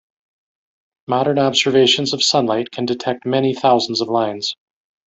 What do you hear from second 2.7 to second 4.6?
can detect many thousands of lines.